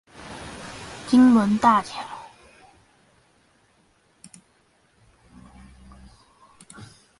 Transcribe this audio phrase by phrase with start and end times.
[1.07, 1.93] 金崙大橋